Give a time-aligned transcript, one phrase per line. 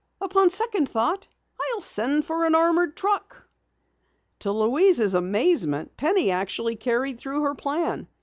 [0.19, 1.27] Upon second thought,
[1.75, 3.45] I'll send for an armored truck."
[4.39, 8.07] To Louise's amazement, Penny actually carried through her plan.